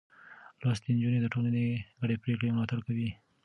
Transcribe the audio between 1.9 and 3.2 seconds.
ګډې پرېکړې ملاتړ کوي.